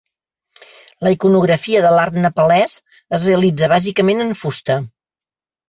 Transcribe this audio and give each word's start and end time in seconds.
La 1.07 1.11
iconografia 1.15 1.83
de 1.87 1.91
l'art 1.97 2.17
nepalès 2.25 2.75
es 3.19 3.29
realitza 3.29 3.73
bàsicament 3.77 4.27
en 4.29 4.37
fusta. 4.43 4.83